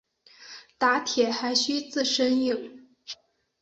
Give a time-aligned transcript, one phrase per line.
[0.79, 2.87] 打铁还需自身硬。